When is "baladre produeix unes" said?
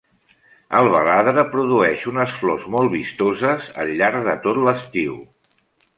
0.93-2.33